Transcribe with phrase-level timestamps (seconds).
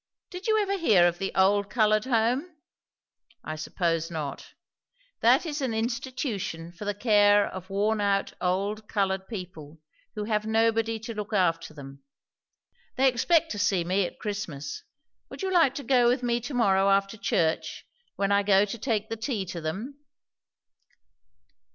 [0.31, 2.55] "Did you ever hear of the Old Coloured Home?
[3.43, 4.55] I suppose not
[5.19, 9.77] That is an institution for the care of worn out old coloured people,
[10.15, 12.01] who have nobody to look after them.
[12.95, 14.81] They expect to see me at Christmas.
[15.29, 18.77] Would you like to go with me to morrow, after church, when I go to
[18.79, 19.99] take the tea to them?"